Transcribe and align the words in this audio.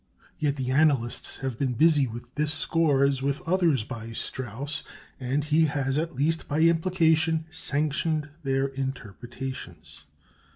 Yet 0.39 0.55
the 0.55 0.71
analysts 0.71 1.37
have 1.37 1.59
been 1.59 1.73
busy 1.73 2.07
with 2.07 2.33
this 2.33 2.51
score, 2.51 3.03
as 3.03 3.21
with 3.21 3.47
others 3.47 3.83
by 3.83 4.13
Strauss; 4.13 4.81
and 5.19 5.43
he 5.43 5.65
has, 5.65 5.95
at 5.99 6.15
least 6.15 6.47
by 6.47 6.61
implication, 6.61 7.45
sanctioned 7.51 8.27
their 8.41 8.65
interpretations. 8.65 10.05